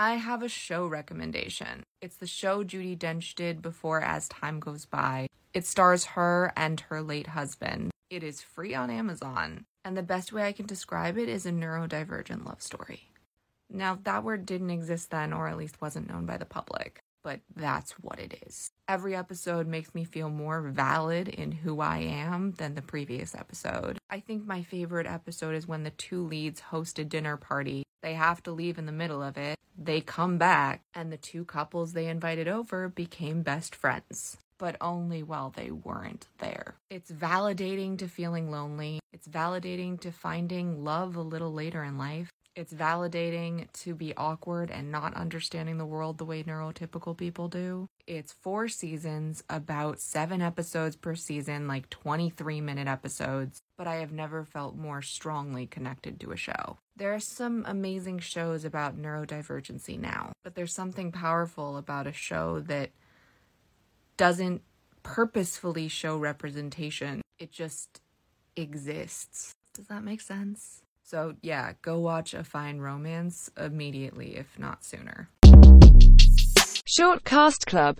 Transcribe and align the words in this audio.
I 0.00 0.14
have 0.14 0.44
a 0.44 0.48
show 0.48 0.86
recommendation. 0.86 1.82
It's 2.00 2.14
the 2.14 2.28
show 2.28 2.62
Judi 2.62 2.96
Dench 2.96 3.34
did 3.34 3.60
before 3.60 4.00
As 4.00 4.28
Time 4.28 4.60
Goes 4.60 4.86
By. 4.86 5.26
It 5.52 5.66
stars 5.66 6.04
her 6.14 6.52
and 6.56 6.78
her 6.82 7.02
late 7.02 7.26
husband. 7.26 7.90
It 8.08 8.22
is 8.22 8.40
free 8.40 8.76
on 8.76 8.90
Amazon, 8.90 9.64
and 9.84 9.96
the 9.96 10.04
best 10.04 10.32
way 10.32 10.46
I 10.46 10.52
can 10.52 10.66
describe 10.66 11.18
it 11.18 11.28
is 11.28 11.46
a 11.46 11.50
neurodivergent 11.50 12.46
love 12.46 12.62
story. 12.62 13.10
Now, 13.68 13.98
that 14.04 14.22
word 14.22 14.46
didn't 14.46 14.70
exist 14.70 15.10
then, 15.10 15.32
or 15.32 15.48
at 15.48 15.58
least 15.58 15.80
wasn't 15.80 16.08
known 16.08 16.26
by 16.26 16.36
the 16.36 16.44
public, 16.44 17.00
but 17.28 17.40
that's 17.54 17.92
what 18.00 18.18
it 18.18 18.42
is. 18.46 18.70
Every 18.88 19.14
episode 19.14 19.66
makes 19.66 19.94
me 19.94 20.04
feel 20.04 20.30
more 20.30 20.62
valid 20.62 21.28
in 21.28 21.52
who 21.52 21.78
I 21.78 21.98
am 21.98 22.52
than 22.52 22.74
the 22.74 22.80
previous 22.80 23.34
episode. 23.34 23.98
I 24.08 24.20
think 24.20 24.46
my 24.46 24.62
favorite 24.62 25.06
episode 25.06 25.54
is 25.54 25.68
when 25.68 25.82
the 25.82 25.90
two 25.90 26.24
leads 26.24 26.60
host 26.60 26.98
a 26.98 27.04
dinner 27.04 27.36
party. 27.36 27.82
They 28.00 28.14
have 28.14 28.42
to 28.44 28.50
leave 28.50 28.78
in 28.78 28.86
the 28.86 28.92
middle 28.92 29.22
of 29.22 29.36
it. 29.36 29.58
They 29.76 30.00
come 30.00 30.38
back, 30.38 30.80
and 30.94 31.12
the 31.12 31.18
two 31.18 31.44
couples 31.44 31.92
they 31.92 32.06
invited 32.06 32.48
over 32.48 32.88
became 32.88 33.42
best 33.42 33.74
friends 33.74 34.38
but 34.56 34.74
only 34.80 35.22
while 35.22 35.50
they 35.54 35.70
weren't 35.70 36.26
there. 36.38 36.74
It's 36.90 37.12
validating 37.12 37.96
to 37.98 38.08
feeling 38.08 38.50
lonely. 38.50 38.98
It's 39.12 39.28
validating 39.28 40.00
to 40.00 40.10
finding 40.10 40.82
love 40.82 41.14
a 41.14 41.22
little 41.22 41.52
later 41.52 41.84
in 41.84 41.96
life. 41.96 42.28
It's 42.58 42.74
validating 42.74 43.70
to 43.84 43.94
be 43.94 44.16
awkward 44.16 44.72
and 44.72 44.90
not 44.90 45.14
understanding 45.14 45.78
the 45.78 45.86
world 45.86 46.18
the 46.18 46.24
way 46.24 46.42
neurotypical 46.42 47.16
people 47.16 47.46
do. 47.46 47.88
It's 48.04 48.32
four 48.32 48.66
seasons, 48.66 49.44
about 49.48 50.00
seven 50.00 50.42
episodes 50.42 50.96
per 50.96 51.14
season, 51.14 51.68
like 51.68 51.88
23 51.88 52.60
minute 52.60 52.88
episodes, 52.88 53.62
but 53.76 53.86
I 53.86 53.98
have 53.98 54.10
never 54.10 54.44
felt 54.44 54.74
more 54.74 55.02
strongly 55.02 55.68
connected 55.68 56.18
to 56.18 56.32
a 56.32 56.36
show. 56.36 56.78
There 56.96 57.14
are 57.14 57.20
some 57.20 57.64
amazing 57.64 58.18
shows 58.18 58.64
about 58.64 59.00
neurodivergency 59.00 59.96
now, 59.96 60.32
but 60.42 60.56
there's 60.56 60.74
something 60.74 61.12
powerful 61.12 61.76
about 61.76 62.08
a 62.08 62.12
show 62.12 62.58
that 62.62 62.90
doesn't 64.16 64.62
purposefully 65.04 65.86
show 65.86 66.16
representation, 66.16 67.22
it 67.38 67.52
just 67.52 68.00
exists. 68.56 69.54
Does 69.74 69.86
that 69.86 70.02
make 70.02 70.20
sense? 70.20 70.82
So, 71.10 71.36
yeah, 71.40 71.72
go 71.80 71.98
watch 72.00 72.34
A 72.34 72.44
Fine 72.44 72.80
Romance 72.80 73.50
immediately, 73.56 74.36
if 74.36 74.58
not 74.58 74.84
sooner. 74.84 75.30
Short 76.84 77.24
Cast 77.24 77.64
Club 77.64 77.96